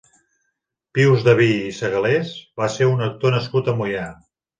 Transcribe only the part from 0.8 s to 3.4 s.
Pius Daví i Segalés va ser un actor